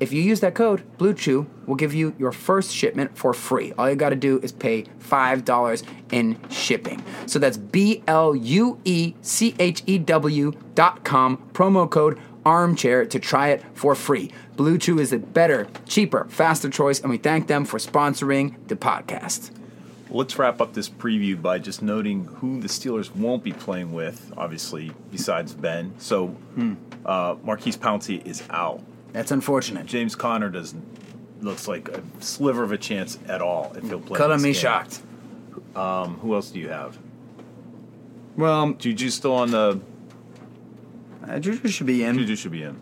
[0.00, 3.72] if you use that code, Blue Chew will give you your first shipment for free.
[3.78, 7.02] All you got to do is pay $5 in shipping.
[7.26, 13.06] So that's B L U E C H E W dot com, promo code armchair
[13.06, 14.30] to try it for free.
[14.56, 18.76] Blue Chew is a better, cheaper, faster choice, and we thank them for sponsoring the
[18.76, 19.50] podcast.
[20.14, 24.32] Let's wrap up this preview by just noting who the Steelers won't be playing with,
[24.36, 25.92] obviously, besides Ben.
[25.98, 26.74] So, Hmm.
[27.04, 28.80] uh, Maurkice Pouncey is out.
[29.12, 29.86] That's unfortunate.
[29.86, 30.82] James Conner doesn't
[31.42, 34.16] looks like a sliver of a chance at all if he'll play.
[34.16, 34.60] Color this me game.
[34.62, 35.02] shocked.
[35.76, 36.96] Um, who else do you have?
[38.36, 39.80] Well, Juju still on the.
[41.28, 42.16] uh, Juju should be in.
[42.16, 42.76] Juju should be in.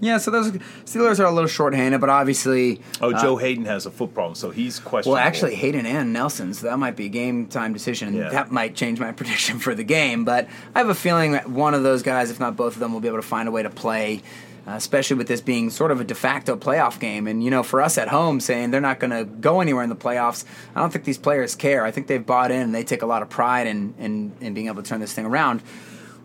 [0.00, 0.50] Yeah, so those
[0.84, 2.80] Steelers are a little shorthanded, but obviously.
[3.00, 5.16] Oh, uh, Joe Haden has a foot problem, so he's questionable.
[5.16, 8.14] Well, actually, Haden and Nelson, so that might be a game time decision.
[8.14, 8.28] Yeah.
[8.28, 11.74] That might change my prediction for the game, but I have a feeling that one
[11.74, 13.62] of those guys, if not both of them, will be able to find a way
[13.62, 14.22] to play.
[14.68, 17.62] Uh, especially with this being sort of a de facto playoff game, and you know,
[17.62, 20.80] for us at home, saying they're not going to go anywhere in the playoffs, I
[20.80, 21.84] don't think these players care.
[21.84, 24.54] I think they've bought in, and they take a lot of pride in in, in
[24.54, 25.62] being able to turn this thing around.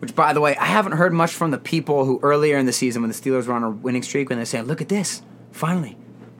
[0.02, 2.72] Which, by the way, I haven't heard much from the people who earlier in the
[2.72, 5.22] season, when the Steelers were on a winning streak, when they're saying, "Look at this,
[5.52, 5.96] finally,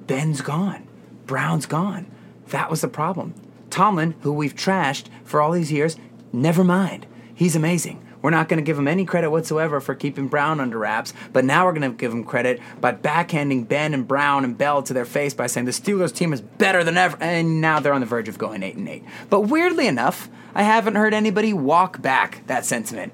[0.08, 0.88] Ben's gone,
[1.26, 2.06] Brown's gone."
[2.48, 3.34] That was the problem.
[3.70, 5.96] Tomlin, who we've trashed for all these years,
[6.32, 7.06] never mind.
[7.32, 8.04] He's amazing.
[8.20, 11.44] We're not going to give him any credit whatsoever for keeping Brown under wraps, but
[11.44, 14.92] now we're going to give him credit by backhanding Ben and Brown and Bell to
[14.92, 18.00] their face by saying the Steelers team is better than ever, and now they're on
[18.00, 19.04] the verge of going eight and eight.
[19.30, 23.12] But weirdly enough, I haven't heard anybody walk back that sentiment.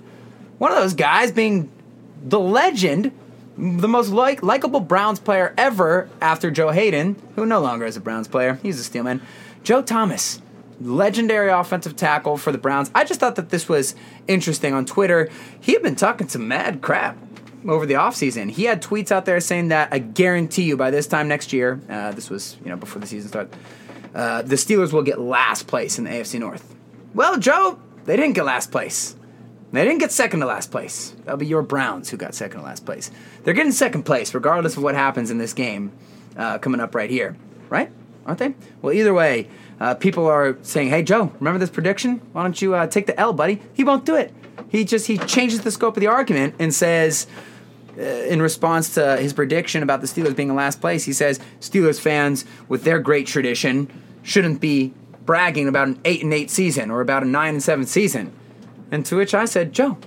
[0.59, 1.71] One of those guys being
[2.23, 3.13] the legend,
[3.57, 8.01] the most like likable Browns player ever after Joe Haden, who no longer is a
[8.01, 8.59] Browns player.
[8.63, 9.23] He's a Steelman.
[9.63, 10.43] Joe Thomas,
[10.81, 12.91] legendary offensive tackle for the Browns.
[12.95, 13.95] I just thought that this was
[14.27, 15.29] interesting on Twitter.
[15.61, 17.17] He had been talking some mad crap
[17.67, 18.51] over the offseason.
[18.51, 21.81] He had tweets out there saying that I guarantee you by this time next year,
[21.89, 23.57] uh, this was you know before the season started,
[24.15, 26.75] uh, the Steelers will get last place in the AFC North.
[27.15, 29.17] Well, Joe, they didn't get last place.
[29.71, 31.15] They didn't get second to last place.
[31.25, 33.11] That'll be your Browns who got second to last place.
[33.45, 35.93] They're getting second place regardless of what happens in this game
[36.37, 37.37] uh, coming up right here,
[37.69, 37.91] right?
[38.25, 38.55] Aren't they?
[38.81, 39.49] Well, either way,
[39.81, 42.21] uh, people are saying, "Hey, Joe, remember this prediction?
[42.33, 44.35] Why don't you uh, take the L, buddy?" He won't do it.
[44.69, 47.27] He just he changes the scope of the argument and says,
[47.99, 51.41] uh, in response to his prediction about the Steelers being in last place, he says
[51.61, 53.91] Steelers fans with their great tradition
[54.23, 54.93] shouldn't be
[55.25, 58.33] bragging about an eight and eight season or about a nine and seven season.
[58.91, 59.99] And to which I said, Joe,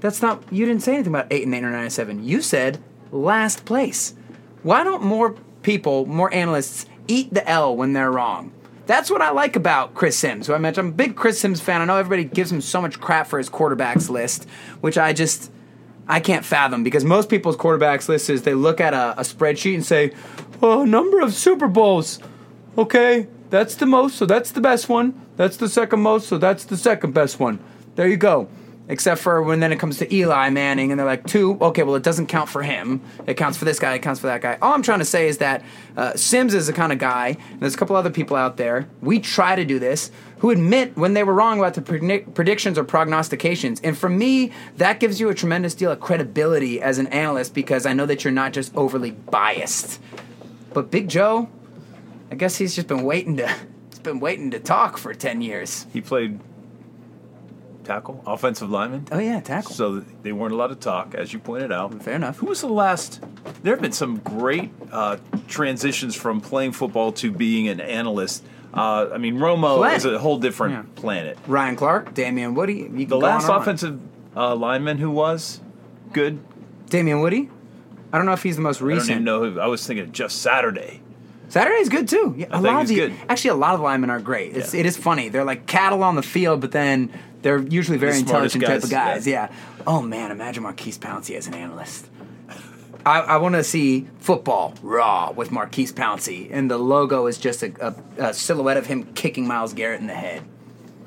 [0.00, 2.24] that's not you didn't say anything about eight and eight or nine and seven.
[2.24, 4.14] You said last place.
[4.62, 8.52] Why don't more people, more analysts, eat the L when they're wrong?
[8.86, 10.88] That's what I like about Chris Sims, who I mentioned.
[10.88, 11.80] I'm a big Chris Sims fan.
[11.80, 14.48] I know everybody gives him so much crap for his quarterbacks list,
[14.80, 15.52] which I just
[16.08, 19.74] I can't fathom because most people's quarterbacks list is they look at a, a spreadsheet
[19.74, 20.12] and say,
[20.60, 22.18] "Oh, number of Super Bowls.
[22.76, 25.20] Okay, that's the most, so that's the best one.
[25.36, 27.60] That's the second most, so that's the second best one.
[27.94, 28.48] There you go."
[28.88, 31.56] Except for when then it comes to Eli Manning and they're like two.
[31.60, 33.00] Okay, well it doesn't count for him.
[33.26, 33.94] It counts for this guy.
[33.94, 34.58] It counts for that guy.
[34.60, 35.64] All I'm trying to say is that
[35.96, 37.36] uh, Sims is the kind of guy.
[37.50, 38.88] And there's a couple other people out there.
[39.00, 42.76] We try to do this who admit when they were wrong about the predic- predictions
[42.76, 43.80] or prognostications.
[43.82, 47.86] And for me, that gives you a tremendous deal of credibility as an analyst because
[47.86, 50.00] I know that you're not just overly biased.
[50.74, 51.48] But Big Joe,
[52.32, 53.48] I guess he's just been waiting to.
[53.90, 55.86] He's been waiting to talk for ten years.
[55.92, 56.40] He played
[57.84, 59.06] tackle, offensive lineman.
[59.12, 59.72] Oh yeah, tackle.
[59.72, 62.02] So they weren't allowed to talk, as you pointed out.
[62.02, 62.38] Fair enough.
[62.38, 63.20] Who was the last?
[63.62, 65.16] There have been some great uh,
[65.48, 68.44] transitions from playing football to being an analyst.
[68.74, 69.98] Uh, I mean, Romo Planet.
[69.98, 70.82] is a whole different Yeah.
[71.00, 71.38] planet.
[71.46, 72.90] Ryan Clark, Damien Woody.
[72.94, 74.00] You The last on offensive
[74.34, 75.60] uh, lineman who was
[76.12, 76.40] good.
[76.88, 77.50] Damien Woody.
[78.12, 79.22] I don't know if he's the most I don't recent.
[79.22, 79.60] know who.
[79.60, 81.00] I was thinking just Saturday.
[81.48, 82.34] Saturday's good too.
[82.38, 83.12] Yeah, a lot of the good.
[83.28, 84.56] actually a lot of the linemen are great.
[84.56, 84.80] It's Yeah.
[84.80, 85.28] it is funny.
[85.28, 87.10] They're like cattle on the field, but then
[87.42, 89.26] they're usually very The smartest intelligent type of guys, guys.
[89.26, 89.52] Yeah.
[89.86, 92.08] Oh man, imagine Maurkice Pouncey as an analyst.
[93.04, 97.62] I, I want to see football raw with Maurkice Pouncey, and the logo is just
[97.64, 100.42] a, a, a silhouette of him kicking Myles Garrett in the head.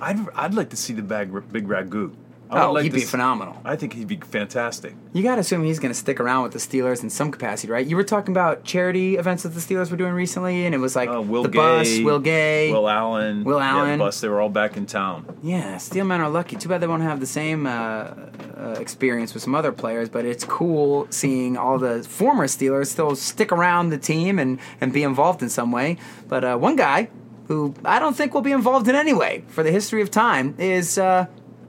[0.01, 2.13] I'd I'd like to see the bag, big ragu.
[2.49, 3.59] I Oh, like he'd be s- phenomenal.
[3.65, 4.93] I think he'd be fantastic.
[5.13, 7.71] You got to assume he's going to stick around with the Steelers in some capacity,
[7.71, 7.85] right?
[7.85, 10.95] You were talking about charity events that the Steelers were doing recently, and it was
[10.95, 13.97] like Uh, Will the Gay, bus, Will Gay, Will Allen, Will yeah, Allen.
[13.99, 14.21] bus.
[14.21, 15.25] They were all back in town.
[15.41, 16.55] Yeah, Steelmen are lucky.
[16.55, 20.23] Too bad they won't have the same uh, uh, experience with some other players, but
[20.25, 25.01] it's cool seeing all the former Steelers still stick around the team and, and be
[25.03, 25.97] involved in some way.
[26.27, 27.09] But uh, one guy
[27.47, 30.55] who I don't think will be involved in any way for the history of time
[30.57, 30.97] is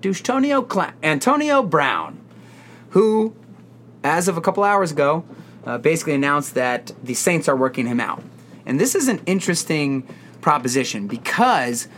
[0.08, 2.20] Antonio, Cla- Antonio Brown,
[2.90, 3.34] who,
[4.04, 5.24] as of a couple hours ago,
[5.64, 8.22] uh, basically announced that the Saints are working him out.
[8.64, 10.06] And this is an interesting
[10.40, 11.88] proposition because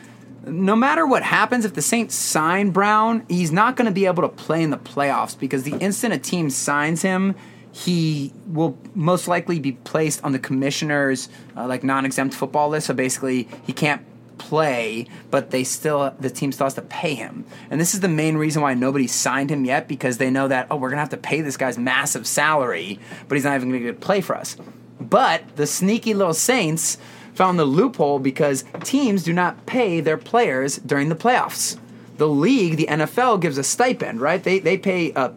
[0.46, 4.22] no matter what happens, if the Saints sign Brown, he's not going to be able
[4.22, 7.34] to play in the playoffs because the instant a team signs him,
[7.72, 12.86] he will most likely be placed on the commissioner's uh, like non-exempt football list.
[12.86, 14.02] So basically, he can't
[14.38, 17.44] play, but they still the team still has to pay him.
[17.70, 20.66] And this is the main reason why nobody signed him yet because they know that
[20.70, 23.80] oh we're gonna have to pay this guy's massive salary, but he's not even gonna
[23.80, 24.56] get to play for us.
[25.00, 26.98] But the sneaky little Saints
[27.34, 31.78] found the loophole because teams do not pay their players during the playoffs.
[32.16, 34.42] The league, the NFL, gives a stipend, right?
[34.42, 35.32] They they pay a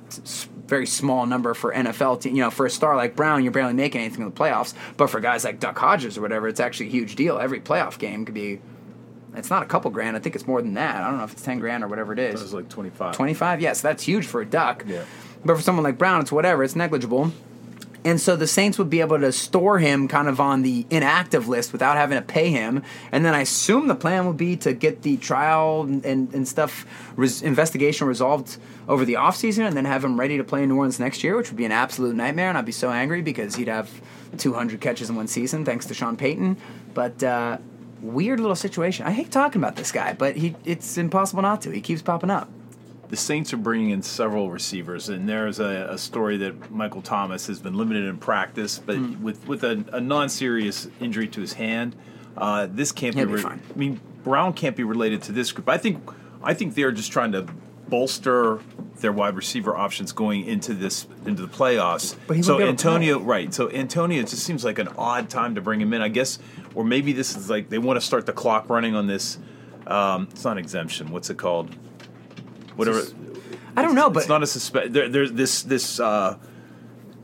[0.71, 2.21] very small number for NFL.
[2.21, 4.73] Te- you know, for a star like Brown, you're barely making anything in the playoffs.
[4.95, 7.37] But for guys like Duck Hodges or whatever, it's actually a huge deal.
[7.37, 8.61] Every playoff game could be.
[9.35, 10.17] It's not a couple grand.
[10.17, 10.97] I think it's more than that.
[11.01, 12.25] I don't know if it's ten grand or whatever it is.
[12.25, 12.41] it It is.
[12.43, 13.15] was like 25.
[13.15, 15.03] 25 yes that's huge for a duck Yeah.
[15.45, 17.31] but for someone like brown it's whatever it's negligible
[18.03, 21.47] and so the saints would be able to store him kind of on the inactive
[21.47, 24.73] list without having to pay him and then i assume the plan would be to
[24.73, 29.85] get the trial and, and, and stuff res- investigation resolved over the offseason and then
[29.85, 32.15] have him ready to play in new orleans next year which would be an absolute
[32.15, 33.89] nightmare and i'd be so angry because he'd have
[34.37, 36.57] 200 catches in one season thanks to sean payton
[36.95, 37.57] but uh,
[38.01, 41.69] weird little situation i hate talking about this guy but he it's impossible not to
[41.71, 42.49] he keeps popping up
[43.09, 47.47] The Saints are bringing in several receivers, and there's a, a story that Michael Thomas
[47.47, 49.21] has been limited in practice, but Hmm.
[49.21, 51.93] with with a, a non-serious injury to his hand,
[52.37, 53.33] uh, this can't He'll be.
[53.35, 53.51] be re-.
[53.51, 55.67] I mean, Brown can't be related to this group.
[55.67, 55.97] I think
[56.41, 57.45] I think they're just trying to
[57.89, 58.59] bolster
[59.01, 62.15] their wide receiver options going into this into the playoffs.
[62.27, 63.53] But he so Antonio, right?
[63.53, 66.01] So Antonio just seems like an odd time to bring him in.
[66.01, 66.39] I guess,
[66.75, 69.37] or maybe this is like they want to start the clock running on this.
[69.87, 71.11] Um, it's not exemption.
[71.11, 71.73] What's it called?
[72.75, 73.03] Whatever.
[73.75, 76.37] I don't know, but it's not a suspe- there, There's this this uh,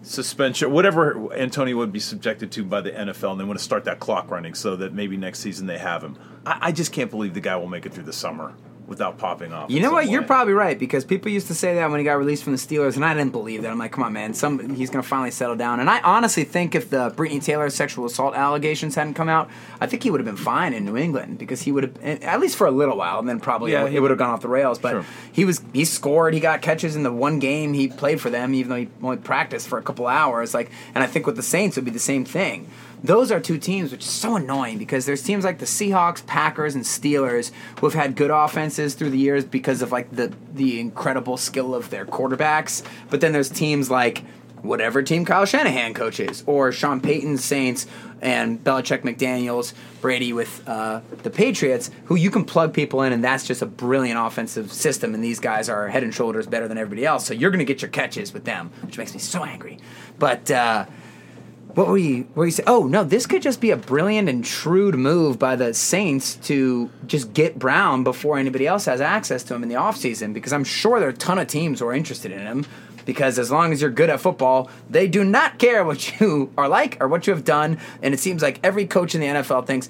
[0.02, 3.86] suspension, whatever Antonio would be subjected to by the NFL, and they want to start
[3.86, 6.18] that clock running so that maybe next season they have him.
[6.46, 8.56] I, I just can't believe the guy will make it through the summer
[8.88, 9.70] without popping off.
[9.70, 10.10] You know what?
[10.10, 12.58] You're probably right because people used to say that when he got released from the
[12.58, 13.72] Steelers, and I didn't believe that.
[13.72, 15.80] I'm like, come on, man, some he's going to finally settle down.
[15.82, 19.50] And I honestly think if the Britney Taylor sexual assault allegations hadn't come out,
[19.82, 22.18] I think he would have been fine in New England because he would have, eh,
[22.22, 24.30] at least for a little while, and then probably Yeah, it, he would have gone
[24.30, 24.80] off the rails.
[24.80, 25.06] But Sure.
[25.32, 28.54] he was he scored, he got catches in the one game he played for them,
[28.54, 30.54] even though he only practiced for a couple hours.
[30.54, 32.70] Like, and I think with the Saints it would be the same thing.
[33.04, 36.76] Those are two teams which is so annoying because there's teams like the Seahawks, Packers,
[36.76, 40.80] and Steelers who have had good offenses through the years because of like the the
[40.80, 42.84] incredible skill of their quarterbacks.
[43.10, 44.24] But then there's teams like
[44.62, 47.86] whatever team Kyle Shanahan coaches, or Sean Payton's Saints
[48.22, 53.24] and Belichick McDaniels, Brady with uh, the Patriots, who you can plug people in, and
[53.24, 55.14] that's just a brilliant offensive system.
[55.14, 57.26] And these guys are head and shoulders better than everybody else.
[57.26, 59.78] So you're going to get your catches with them, which makes me so angry.
[60.18, 60.86] But uh,
[61.76, 62.24] what were you?
[62.24, 62.64] What were you say?
[62.66, 66.90] Oh no, this could just be a brilliant and shrewd move by the Saints to
[67.06, 70.64] just get Brown before anybody else has access to him in the offseason because I'm
[70.64, 72.66] sure there are a ton of teams who are interested in him.
[73.06, 76.68] Because as long as you're good at football, they do not care what you are
[76.68, 77.78] like or what you have done.
[78.02, 79.88] And it seems like every coach in the NFL thinks,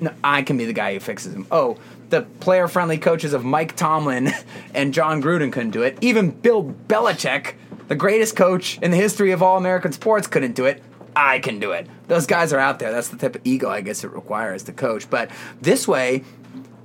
[0.00, 1.48] no, I can be the guy who fixes him.
[1.50, 1.78] Oh,
[2.10, 4.30] the player friendly coaches of Mike Tomlin
[4.74, 5.98] and Jon Gruden couldn't do it.
[6.00, 7.54] Even Bill Belichick,
[7.88, 10.82] the greatest coach in the history of all American sports, couldn't do it.
[11.16, 11.86] I can do it.
[12.08, 12.90] Those guys are out there.
[12.92, 15.08] That's the type of ego I guess it requires to coach.
[15.08, 16.24] But this way,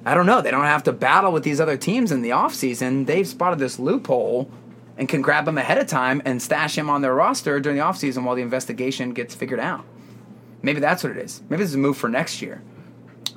[0.06, 0.42] I don't know.
[0.42, 3.06] They don't have to battle with these other teams in the offseason.
[3.06, 4.50] They've spotted this loophole
[4.98, 7.84] and can grab him ahead of time and stash him on their roster during the
[7.84, 9.86] offseason while the investigation gets figured out.
[10.62, 11.42] Maybe that's what it is.
[11.50, 12.62] Maybe this is a move for next year.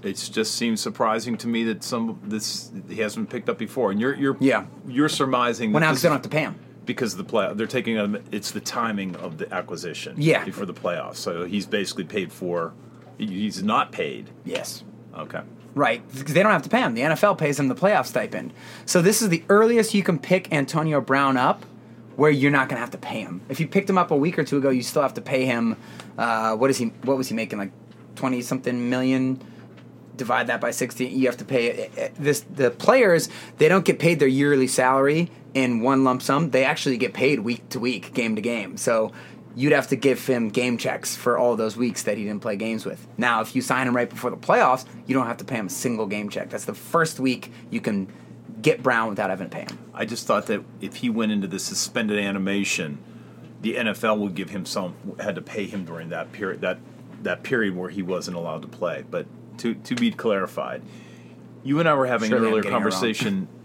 [0.02, 4.00] It just seems surprising to me that some this he hasn't picked up before, and
[4.00, 4.64] you're you're Yeah.
[4.88, 6.56] you're surmising Well, now because they don't have to pay him.
[6.84, 7.52] Because of the play.
[7.54, 10.44] They're taking a, it's the timing of the acquisition, Yeah.
[10.44, 11.16] before the playoffs.
[11.16, 12.72] So he's basically paid for.
[13.18, 14.30] He's not paid.
[14.44, 14.82] Yes.
[15.16, 15.42] Okay.
[15.74, 16.94] Right, because they don't have to pay him.
[16.94, 18.52] The NFL pays him the playoff stipend.
[18.84, 21.64] So this is the earliest you can pick Antonio Brown up,
[22.16, 23.40] where you're not going to have to pay him.
[23.48, 25.46] If you picked him up a week or two ago, you still have to pay
[25.46, 25.76] him.
[26.18, 26.86] Uh, what is he?
[27.04, 27.58] What was he making?
[27.58, 27.72] Like
[28.16, 29.40] twenty something million.
[30.16, 31.06] Divide that by sixty.
[31.06, 32.40] You have to pay uh, this.
[32.40, 36.50] The players they don't get paid their yearly salary in one lump sum.
[36.50, 38.76] They actually get paid week to week, game to game.
[38.76, 39.12] So
[39.54, 42.56] you'd have to give him game checks for all those weeks that he didn't play
[42.56, 43.06] games with.
[43.18, 45.66] Now, if you sign him right before the playoffs, you don't have to pay him
[45.66, 46.50] a single game check.
[46.50, 48.08] That's the first week you can
[48.62, 49.78] get Brown without having to pay him.
[49.92, 52.98] I just thought that if he went into the suspended animation,
[53.60, 56.78] the NFL would give him some had to pay him during that period that
[57.22, 59.04] that period where he wasn't allowed to play.
[59.08, 59.26] But
[59.58, 60.82] to to be clarified,
[61.62, 62.90] you and I were having Surely an earlier getting it wrong.
[62.90, 63.48] conversation,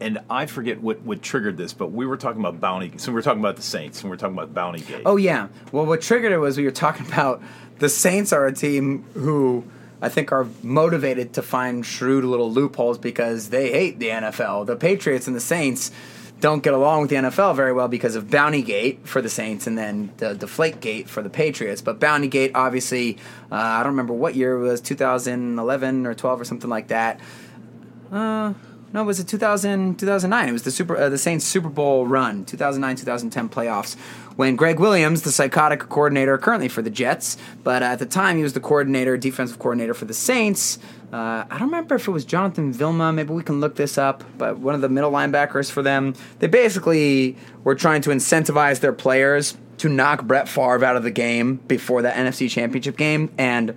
[0.00, 2.92] and I forget what what triggered this, but we were talking about bounty.
[2.98, 5.02] So we were talking about the Saints, and we were talking about Bounty Gate.
[5.04, 5.48] Oh yeah.
[5.72, 7.42] Well, what triggered it was we were talking about
[7.78, 9.64] the Saints are a team who
[10.00, 14.66] I think are motivated to find shrewd little loopholes because they hate the NFL.
[14.66, 15.90] The Patriots and the Saints
[16.40, 19.66] don't get along with the NFL very well because of Bounty Gate for the Saints
[19.66, 21.82] and then the Deflate Gate for the Patriots.
[21.82, 23.18] But Bounty Gate, obviously,
[23.50, 27.18] uh, I don't remember what year it was, 2011 or 12 or something like that.
[28.12, 28.54] Uh,
[28.92, 30.48] no, it was it 2000, 2009?
[30.48, 33.96] It was the super uh, the Saints Super Bowl run, 2009 2010 playoffs,
[34.36, 38.42] when Gregg Williams, the psychotic coordinator currently for the Jets, but at the time he
[38.42, 40.78] was the coordinator, defensive coordinator for the Saints.
[41.12, 43.12] Uh, I don't remember if it was Jonathan Vilma.
[43.12, 44.24] Maybe we can look this up.
[44.36, 48.92] But one of the middle linebackers for them, they basically were trying to incentivize their
[48.92, 53.74] players to knock Brett Favre out of the game before the NFC Championship game, and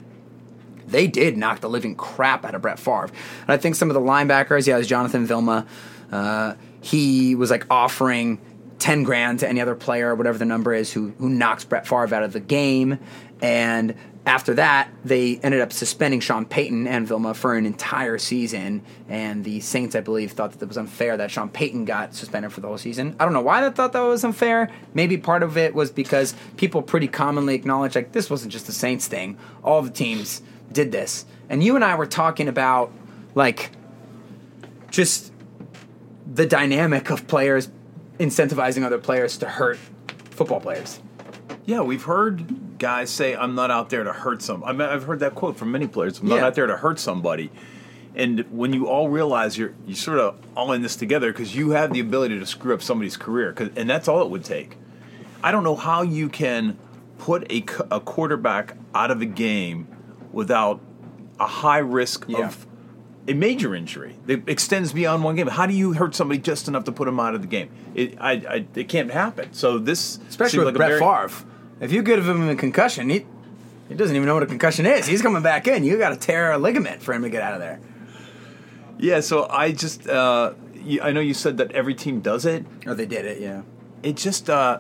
[0.92, 3.06] they did knock the living crap out of Brett Favre.
[3.42, 5.66] And I think some of the linebackers, yeah, it was Jonathan Vilma.
[6.12, 8.40] Uh, he was like offering
[8.80, 12.14] 10 grand to any other player, whatever the number is, who, who knocks Brett Favre
[12.14, 13.00] out of the game.
[13.42, 18.84] And after that, they ended up suspending Sean Payton and Vilma for an entire season.
[19.10, 22.52] And the Saints, I believe, thought that it was unfair that Sean Payton got suspended
[22.52, 23.16] for the whole season.
[23.20, 24.70] I don't know why they thought that was unfair.
[24.94, 28.74] Maybe part of it was because people pretty commonly acknowledge, like, this wasn't just the
[28.74, 29.38] Saints thing.
[29.64, 30.42] All the teams
[30.74, 31.26] did this.
[31.50, 32.92] And you and I were talking about,
[33.36, 33.72] like,
[34.90, 35.32] just
[36.32, 37.70] the dynamic of players
[38.20, 39.78] incentivizing other players to hurt
[40.32, 41.00] football players.
[41.66, 45.04] Yeah, we've heard guys say, "I'm not out there to hurt some." I mean, I've
[45.04, 46.20] heard that quote from many players.
[46.20, 46.46] I'm not Yeah.
[46.48, 47.52] out there to hurt somebody.
[48.16, 51.72] And when you all realize you're you sort of all in this together because you
[51.72, 54.78] have the ability to screw up somebody's career, 'cause- and that's all it would take.
[55.44, 56.78] I don't know how you can
[57.20, 59.88] put a, a quarterback out of a game
[60.32, 60.80] without
[61.40, 62.48] a high risk Yeah.
[62.48, 62.66] of
[63.28, 65.48] a major injury that extends beyond one game.
[65.48, 67.70] How do you hurt somebody just enough to put them out of the game?
[67.94, 69.54] It, I, I, it can't happen.
[69.54, 71.46] So this, Especially with like Brett very- Favre.
[71.80, 73.26] If you give him a concussion, he,
[73.90, 75.08] he doesn't even know what a concussion is.
[75.08, 75.84] He's coming back in.
[75.84, 77.80] You got to tear a ligament for him to get out of there.
[79.00, 80.54] Yeah, so I just, uh,
[81.02, 82.66] I know you said that every team does it.
[82.86, 83.64] Oh, they did it, yeah.
[84.04, 84.80] It just, uh,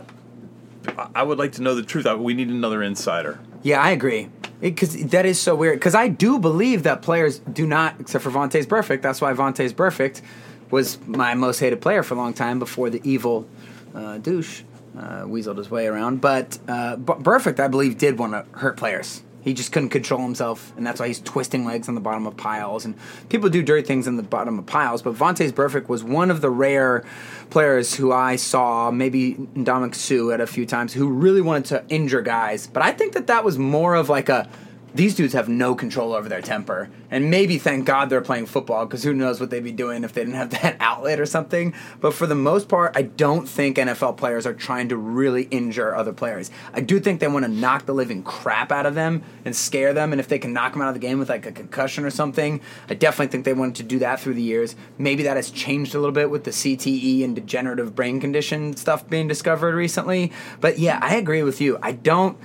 [0.97, 2.05] I- I would like to know the truth.
[2.17, 3.39] We need another insider.
[3.63, 4.29] Yeah, I agree.
[4.59, 5.79] Because that is so weird.
[5.79, 9.01] Because I do believe that players do not, except for Vontaze Burfict.
[9.01, 10.21] That's why Vontaze Burfict
[10.69, 13.47] was my most hated player for a long time before the evil
[13.95, 14.61] uh, douche
[14.97, 16.21] uh, weaseled his way around.
[16.21, 19.23] But uh, B- Burfict, I believe, did want to hurt players.
[19.41, 22.37] He just couldn't control himself, and that's why he's twisting legs on the bottom of
[22.37, 22.85] piles.
[22.85, 22.95] And
[23.29, 26.41] people do dirty things on the bottom of piles, but Vontaze Burfict was one of
[26.41, 27.03] the rare
[27.49, 31.83] players who I saw, maybe Ndamukong Suh at a few times, who really wanted to
[31.89, 32.67] injure guys.
[32.67, 34.47] But I think that that was more of like a
[34.93, 36.89] these dudes have no control over their temper.
[37.09, 40.13] And maybe thank God they're playing football because who knows what they'd be doing if
[40.13, 41.73] they didn't have that outlet or something.
[41.99, 45.95] But for the most part, I don't think NFL players are trying to really injure
[45.95, 46.51] other players.
[46.73, 49.93] I do think they want to knock the living crap out of them and scare
[49.93, 50.11] them.
[50.11, 52.09] And if they can knock them out of the game with like a concussion or
[52.09, 54.75] something, I definitely think they wanted to do that through the years.
[54.97, 59.07] Maybe that has changed a little bit with the CTE and degenerative brain condition stuff
[59.09, 60.31] being discovered recently.
[60.59, 61.79] But yeah, I agree with you.
[61.81, 62.37] I don't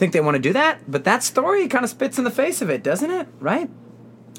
[0.00, 2.62] think they want to do that, but that story kind of spits in the face
[2.62, 3.28] of it, doesn't it?
[3.38, 3.68] Right?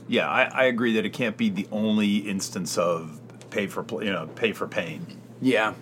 [0.07, 4.11] Yeah, I, I agree that it can't be the only instance of pay for you
[4.11, 5.05] know pay for pain.
[5.39, 5.75] Yeah.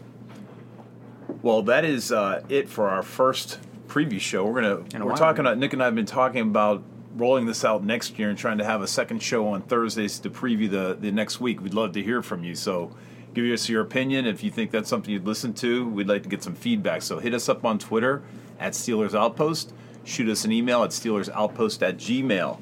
[1.41, 4.45] Well, that is uh, it for our first preview show.
[4.45, 5.45] We're gonna we're talking.
[5.45, 6.84] About, Nick and I have been talking about
[7.15, 10.30] rolling this out next year and trying to have a second show on Thursdays to
[10.30, 11.61] preview the the next week.
[11.61, 12.53] We'd love to hear from you.
[12.53, 12.91] So.
[13.32, 14.25] Give us your opinion.
[14.25, 17.03] If you think that's something you'd listen to, we'd like to get some feedback.
[17.03, 18.23] So hit us up on Twitter
[18.60, 19.74] at Steelers Outpost.
[20.03, 22.60] Shoot us an email at SteelersOutpost at Gmail.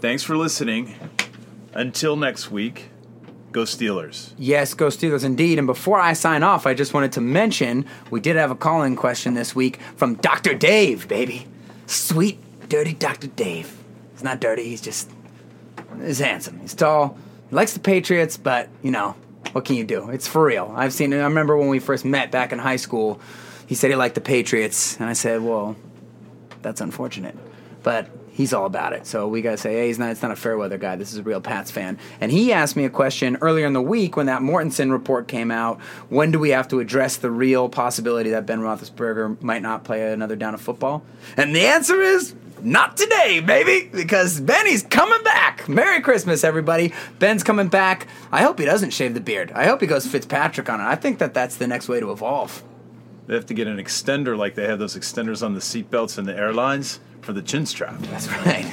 [0.00, 0.94] Thanks for listening.
[1.72, 2.90] Until next week,
[3.52, 4.32] go Steelers.
[4.38, 5.58] Yes, go Steelers indeed.
[5.58, 8.82] And before I sign off, I just wanted to mention we did have a call
[8.82, 10.54] in question this week from Dr.
[10.54, 11.46] Dave, baby.
[11.86, 12.38] Sweet,
[12.68, 13.26] dirty Dr.
[13.28, 13.76] Dave.
[14.12, 15.10] He's not dirty, he's just.
[16.02, 16.60] He's handsome.
[16.60, 17.18] He's tall.
[17.50, 19.14] He likes the Patriots, but, you know,
[19.52, 20.10] what can you do?
[20.10, 20.72] It's for real.
[20.76, 21.18] I've seen it.
[21.18, 23.20] I remember when we first met back in high school,
[23.66, 24.96] he said he liked the Patriots.
[24.98, 25.76] And I said, well,
[26.62, 27.36] that's unfortunate.
[27.82, 29.06] But he's all about it.
[29.06, 30.10] So we gotta say, hey, he's not.
[30.10, 30.96] It's not a fair weather guy.
[30.96, 31.98] This is a real Pats fan.
[32.20, 35.50] And he asked me a question earlier in the week when that Mortensen report came
[35.50, 35.80] out.
[36.08, 40.12] When do we have to address the real possibility that Ben Roethlisberger might not play
[40.12, 41.02] another down of football?
[41.36, 42.34] And the answer is.
[42.62, 45.68] Not today, baby, because Benny's coming back.
[45.68, 46.94] Merry Christmas, everybody.
[47.18, 48.06] Ben's coming back.
[48.32, 49.52] I hope he doesn't shave the beard.
[49.52, 50.84] I hope he goes Fitzpatrick on it.
[50.84, 52.62] I think that that's the next way to evolve.
[53.26, 56.26] They have to get an extender like they have those extenders on the seatbelts in
[56.26, 57.98] the airlines for the chin strap.
[58.00, 58.70] That's right.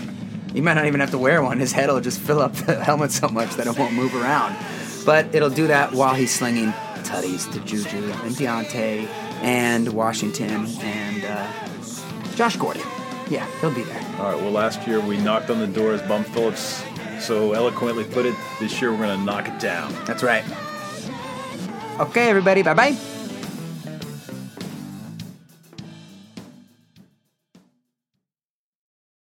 [0.54, 1.60] You might not even have to wear one.
[1.60, 4.56] His head will just fill up the helmet so much that it won't move around.
[5.06, 6.74] But it'll do that while he's slinging
[7.04, 9.08] tutties to Juju and Diontae
[9.42, 11.52] and Washington and uh,
[12.36, 12.84] Josh Gordon.
[13.30, 14.06] Yeah, he'll be there.
[14.20, 16.84] All right, well, last year we knocked on the door, as Bum Phillips
[17.22, 18.36] so eloquently put it.
[18.60, 19.94] This year we're going to knock it down.
[20.06, 20.44] That's right.
[22.00, 22.62] Okay, everybody.
[22.62, 22.98] Bye bye.